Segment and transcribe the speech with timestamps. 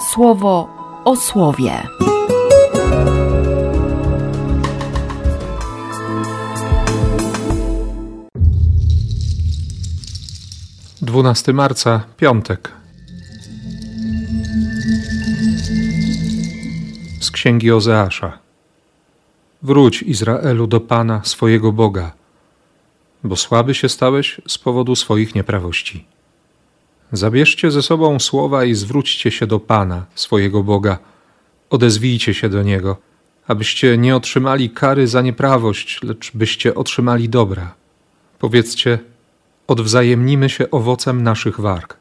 [0.00, 0.68] słowo
[1.04, 1.82] o słowie.
[11.02, 12.72] 12 marca, piątek.
[17.20, 18.38] Z księgi Ozeasza.
[19.62, 22.12] Wróć, Izraelu, do Pana, swojego Boga,
[23.24, 26.17] bo słaby się stałeś z powodu swoich nieprawości.
[27.12, 30.98] Zabierzcie ze sobą słowa i zwróćcie się do Pana, swojego Boga.
[31.70, 32.96] Odezwijcie się do Niego,
[33.46, 37.74] abyście nie otrzymali kary za nieprawość, lecz byście otrzymali dobra.
[38.38, 38.98] Powiedzcie,
[39.66, 41.96] odwzajemnimy się owocem naszych warg.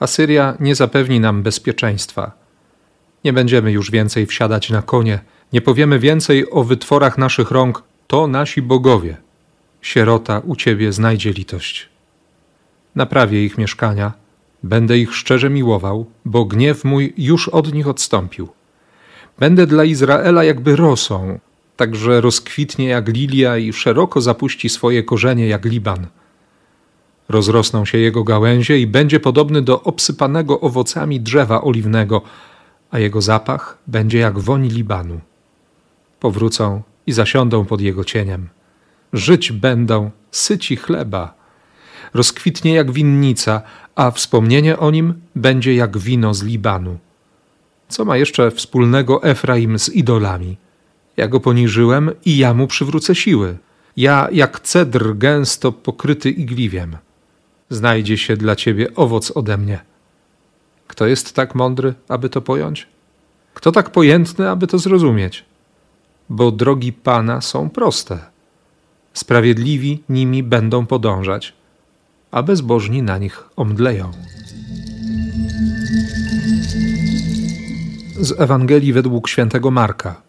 [0.00, 2.32] Asyria nie zapewni nam bezpieczeństwa.
[3.24, 5.20] Nie będziemy już więcej wsiadać na konie,
[5.52, 9.16] nie powiemy więcej o wytworach naszych rąk, to nasi bogowie.
[9.82, 11.88] Sierota u ciebie znajdzie litość.
[12.94, 14.12] Naprawię ich mieszkania,
[14.62, 18.48] będę ich szczerze miłował, bo gniew mój już od nich odstąpił.
[19.38, 21.38] Będę dla Izraela jakby rosą,
[21.76, 26.06] także rozkwitnie jak lilia i szeroko zapuści swoje korzenie jak Liban
[27.28, 32.22] rozrosną się jego gałęzie i będzie podobny do obsypanego owocami drzewa oliwnego,
[32.90, 35.20] a jego zapach będzie jak woń Libanu.
[36.20, 38.48] Powrócą i zasiądą pod jego cieniem.
[39.12, 41.34] Żyć będą syci chleba.
[42.14, 43.62] Rozkwitnie jak winnica,
[43.94, 46.98] a wspomnienie o nim będzie jak wino z Libanu.
[47.88, 50.56] Co ma jeszcze wspólnego Efraim z idolami?
[51.16, 53.56] Ja go poniżyłem i ja mu przywrócę siły.
[53.96, 56.96] Ja jak cedr gęsto pokryty igliwiem
[57.70, 59.80] znajdzie się dla ciebie owoc ode mnie.
[60.86, 62.86] Kto jest tak mądry, aby to pojąć?
[63.54, 65.44] Kto tak pojętny, aby to zrozumieć?
[66.28, 68.18] Bo drogi Pana są proste.
[69.12, 71.52] Sprawiedliwi nimi będą podążać,
[72.30, 74.10] a bezbożni na nich omdleją.
[78.20, 80.22] Z Ewangelii według świętego Marka.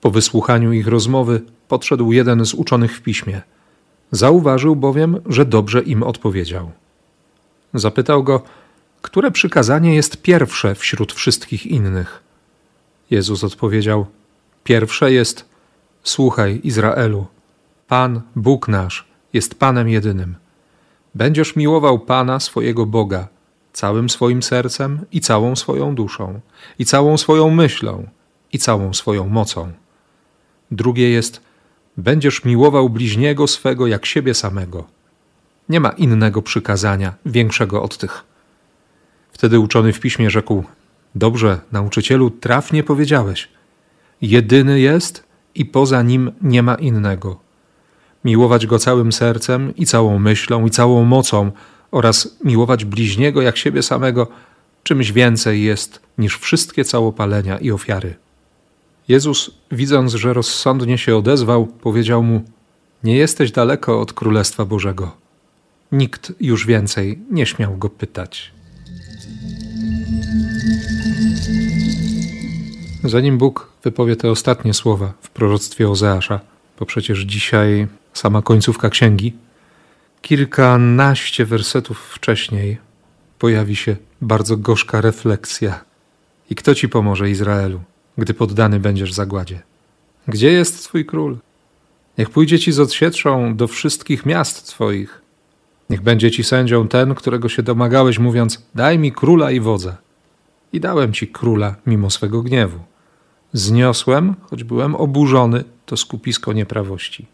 [0.00, 3.42] Po wysłuchaniu ich rozmowy podszedł jeden z uczonych w piśmie–
[4.10, 6.70] Zauważył bowiem, że dobrze im odpowiedział.
[7.74, 8.42] Zapytał go,
[9.02, 12.22] które przykazanie jest pierwsze wśród wszystkich innych.
[13.10, 14.06] Jezus odpowiedział:
[14.64, 15.44] Pierwsze jest:
[16.02, 17.26] Słuchaj, Izraelu,
[17.88, 20.34] Pan, Bóg nasz, jest Panem jedynym.
[21.16, 23.28] Będziesz miłował Pana, swojego Boga,
[23.72, 26.40] całym swoim sercem i całą swoją duszą,
[26.78, 28.06] i całą swoją myślą,
[28.52, 29.72] i całą swoją mocą.
[30.70, 31.40] Drugie jest:
[31.96, 34.84] Będziesz miłował bliźniego swego jak siebie samego.
[35.68, 38.24] Nie ma innego przykazania większego od tych.
[39.32, 40.64] Wtedy uczony w piśmie rzekł:
[41.14, 43.48] Dobrze, nauczycielu, trafnie powiedziałeś.
[44.20, 47.45] Jedyny jest i poza nim nie ma innego.
[48.26, 51.50] Miłować go całym sercem i całą myślą i całą mocą
[51.90, 54.26] oraz miłować bliźniego jak siebie samego
[54.82, 58.14] czymś więcej jest niż wszystkie całopalenia i ofiary.
[59.08, 62.42] Jezus, widząc, że rozsądnie się odezwał, powiedział mu:
[63.04, 65.16] Nie jesteś daleko od Królestwa Bożego.
[65.92, 68.52] Nikt już więcej nie śmiał go pytać.
[73.04, 76.40] Zanim Bóg wypowie te ostatnie słowa w proroctwie Ozeasza,
[76.78, 79.32] bo przecież dzisiaj sama końcówka księgi,
[80.22, 82.78] kilkanaście wersetów wcześniej
[83.38, 85.84] pojawi się bardzo gorzka refleksja.
[86.50, 87.80] I kto ci pomoże, Izraelu?
[88.18, 89.62] gdy poddany będziesz zagładzie.
[90.28, 91.38] Gdzie jest Twój król?
[92.18, 95.22] Niech pójdzie ci z odsietrzą do wszystkich miast Twoich.
[95.90, 99.96] Niech będzie ci sędzią ten, którego się domagałeś, mówiąc: Daj mi króla i wodza.
[100.72, 102.78] I dałem ci króla mimo swego gniewu.
[103.56, 107.26] Zniosłem, choć byłem oburzony, to skupisko nieprawości.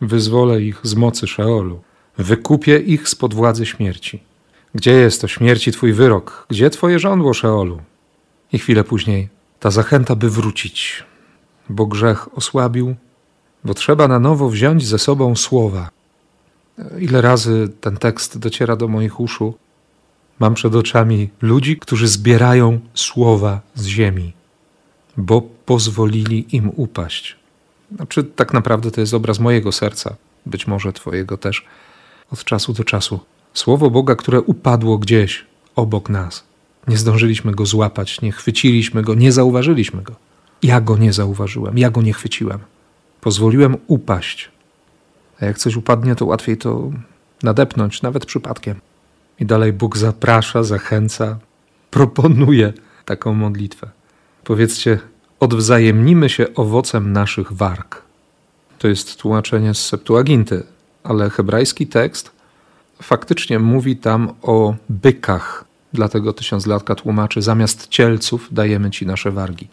[0.00, 1.80] Wyzwolę ich z mocy Szeolu,
[2.18, 4.22] wykupię ich spod władzy śmierci.
[4.74, 6.46] Gdzie jest to śmierci Twój wyrok?
[6.48, 7.80] Gdzie Twoje żądło Szeolu?
[8.52, 9.28] I chwilę później
[9.60, 11.04] ta zachęta, by wrócić,
[11.68, 12.94] bo grzech osłabił,
[13.64, 15.90] bo trzeba na nowo wziąć ze sobą słowa.
[16.98, 19.54] Ile razy ten tekst dociera do moich uszu?
[20.38, 24.32] Mam przed oczami ludzi, którzy zbierają słowa z ziemi,
[25.16, 27.36] bo pozwolili im upaść.
[27.96, 30.16] Znaczy, tak naprawdę to jest obraz mojego serca,
[30.46, 31.64] być może Twojego też,
[32.30, 33.20] od czasu do czasu.
[33.54, 36.44] Słowo Boga, które upadło gdzieś obok nas.
[36.88, 40.14] Nie zdążyliśmy go złapać, nie chwyciliśmy go, nie zauważyliśmy go.
[40.62, 42.58] Ja go nie zauważyłem, ja go nie chwyciłem.
[43.20, 44.50] Pozwoliłem upaść.
[45.40, 46.90] A jak coś upadnie, to łatwiej to
[47.42, 48.80] nadepnąć, nawet przypadkiem.
[49.40, 51.38] I dalej Bóg zaprasza, zachęca,
[51.90, 52.72] proponuje
[53.04, 53.90] taką modlitwę.
[54.44, 54.98] Powiedzcie,
[55.40, 58.02] odwzajemnimy się owocem naszych warg.
[58.78, 60.62] To jest tłumaczenie z Septuaginty,
[61.04, 62.30] ale hebrajski tekst
[63.02, 69.68] faktycznie mówi tam o bykach Dlatego tysiąclatka tłumaczy, zamiast cielców dajemy ci nasze wargi.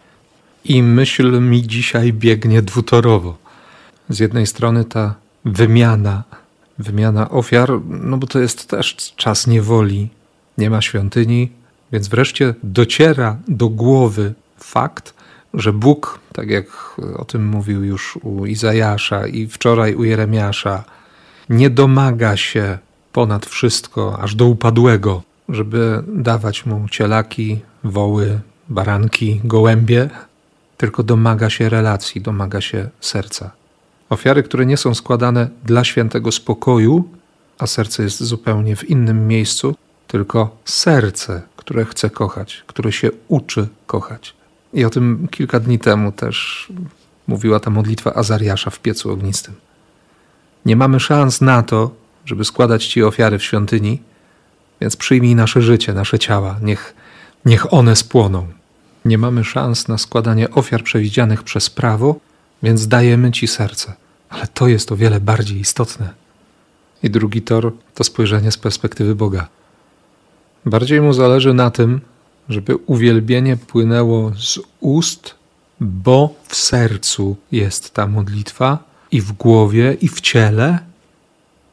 [0.66, 3.38] I myśl mi dzisiaj biegnie dwutorowo.
[4.10, 5.16] Z jednej strony ta
[5.46, 6.24] wymiana,
[6.80, 10.10] wymiana ofiar, no bo to jest też czas niewoli,
[10.58, 11.52] nie ma świątyni,
[11.92, 14.34] więc wreszcie dociera do głowy
[14.64, 15.14] fakt,
[15.54, 16.66] że Bóg, tak jak
[17.18, 20.84] o tym mówił już u Izajasza i wczoraj u Jeremiasza,
[21.50, 22.78] nie domaga się
[23.12, 28.40] ponad wszystko, aż do upadłego, żeby dawać mu cielaki, woły,
[28.70, 30.10] baranki, gołębie,
[30.78, 33.52] tylko domaga się relacji, domaga się serca.
[34.10, 37.10] Ofiary, które nie są składane dla świętego spokoju,
[37.58, 39.76] a serce jest zupełnie w innym miejscu,
[40.08, 44.39] tylko serce, które chce kochać, które się uczy kochać.
[44.74, 46.68] I o tym kilka dni temu też
[47.28, 49.54] mówiła ta modlitwa Azariasza w piecu ognistym.
[50.66, 51.92] Nie mamy szans na to,
[52.26, 54.02] żeby składać Ci ofiary w świątyni,
[54.82, 56.94] więc przyjmij nasze życie, nasze ciała, niech,
[57.46, 58.48] niech one spłoną.
[59.06, 62.20] Nie mamy szans na składanie ofiar przewidzianych przez prawo,
[62.64, 63.94] więc dajemy Ci serce.
[64.30, 66.14] Ale to jest o wiele bardziej istotne.
[67.04, 69.48] I drugi tor to spojrzenie z perspektywy Boga.
[70.66, 72.02] Bardziej mu zależy na tym,
[72.50, 75.36] żeby uwielbienie płynęło z ust,
[75.80, 80.80] bo w sercu jest ta modlitwa i w głowie, i w ciele,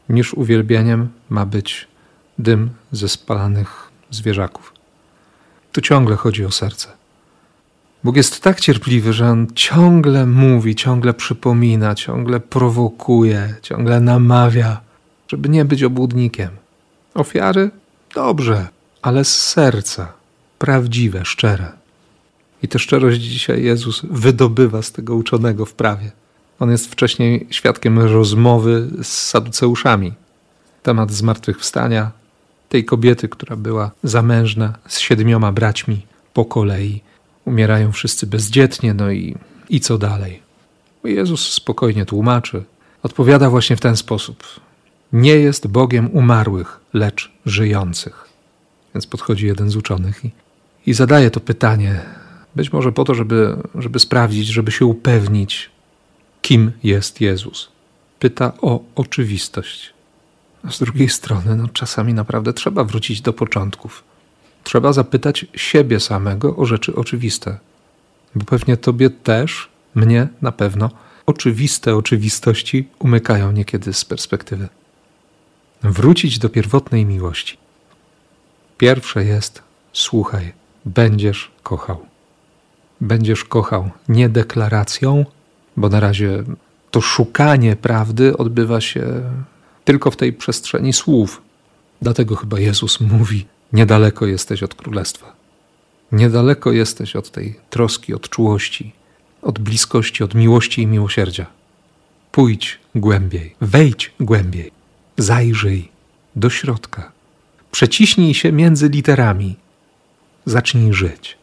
[0.08, 1.88] niż uwielbieniem ma być
[2.38, 4.72] dym ze spalanych zwierzaków.
[5.72, 6.88] Tu ciągle chodzi o serce.
[8.04, 14.80] Bóg jest tak cierpliwy, że On ciągle mówi, ciągle przypomina, ciągle prowokuje, ciągle namawia,
[15.28, 16.50] żeby nie być obłudnikiem.
[17.14, 17.70] Ofiary?
[18.14, 18.68] Dobrze,
[19.02, 20.12] ale z serca,
[20.58, 21.72] prawdziwe, szczere.
[22.62, 26.10] I tę szczerość dzisiaj Jezus wydobywa z tego uczonego w prawie.
[26.60, 30.12] On jest wcześniej świadkiem rozmowy z saduceuszami.
[30.82, 32.10] Temat zmartwychwstania
[32.68, 37.00] tej kobiety, która była zamężna z siedmioma braćmi po kolei.
[37.44, 39.36] Umierają wszyscy bezdzietnie, no i,
[39.68, 40.42] i co dalej?
[41.04, 42.64] Jezus spokojnie tłumaczy.
[43.02, 44.42] Odpowiada właśnie w ten sposób.
[45.12, 48.28] Nie jest Bogiem umarłych, lecz żyjących.
[48.94, 50.30] Więc podchodzi jeden z uczonych i,
[50.86, 52.00] i zadaje to pytanie,
[52.56, 55.70] być może po to, żeby, żeby sprawdzić, żeby się upewnić,
[56.42, 57.68] kim jest Jezus.
[58.18, 59.92] Pyta o oczywistość.
[60.62, 64.04] A z drugiej strony, no, czasami naprawdę trzeba wrócić do początków.
[64.64, 67.58] Trzeba zapytać siebie samego o rzeczy oczywiste.
[68.34, 70.90] Bo pewnie tobie też, mnie na pewno,
[71.26, 74.68] oczywiste oczywistości umykają niekiedy z perspektywy.
[75.82, 77.56] Wrócić do pierwotnej miłości.
[78.78, 79.62] Pierwsze jest:
[79.92, 80.52] słuchaj,
[80.86, 82.06] będziesz kochał.
[83.00, 85.24] Będziesz kochał nie deklaracją,
[85.76, 86.44] bo na razie
[86.90, 89.22] to szukanie prawdy odbywa się
[89.84, 91.42] tylko w tej przestrzeni słów.
[92.02, 95.36] Dlatego chyba Jezus mówi: Niedaleko jesteś od królestwa.
[96.12, 98.92] Niedaleko jesteś od tej troski, od czułości,
[99.42, 101.46] od bliskości, od miłości i miłosierdzia.
[102.32, 104.70] Pójdź głębiej, wejdź głębiej,
[105.16, 105.88] zajrzyj
[106.36, 107.12] do środka.
[107.70, 109.56] Przeciśnij się między literami.
[110.46, 111.38] Zacznij żyć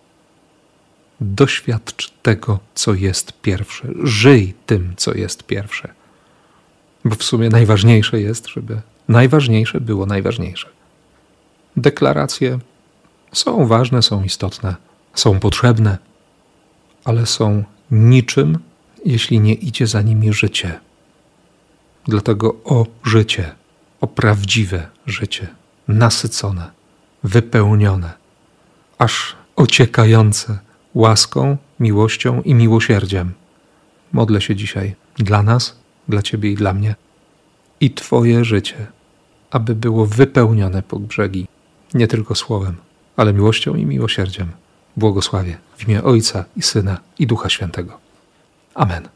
[1.24, 3.88] doświadcz tego, co jest pierwsze.
[4.04, 5.94] Żyj tym, co jest pierwsze.
[7.06, 10.70] Bo w sumie najważniejsze jest, żeby najważniejsze było najważniejsze.
[11.78, 12.60] Deklaracje
[13.34, 14.76] są ważne, są istotne,
[15.14, 15.98] są potrzebne,
[17.06, 18.60] ale są niczym,
[19.06, 20.80] jeśli nie idzie za nimi życie.
[22.08, 23.56] Dlatego o życie,
[24.02, 25.48] o prawdziwe życie,
[25.88, 26.72] nasycone,
[27.24, 28.23] wypełnione,
[29.04, 30.60] aż ociekające
[30.94, 33.34] łaską, miłością i miłosierdziem.
[34.14, 36.96] Modlę się dzisiaj dla nas, dla Ciebie i dla mnie
[37.82, 38.88] i Twoje życie,
[39.52, 41.48] aby było wypełnione po brzegi,
[41.94, 42.76] nie tylko słowem,
[43.18, 44.52] ale miłością i miłosierdziem.
[44.98, 47.98] Błogosławię w imię Ojca i Syna i Ducha Świętego.
[48.74, 49.08] Amen.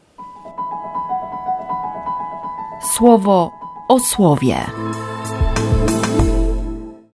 [2.96, 3.50] Słowo
[3.88, 4.56] o słowie.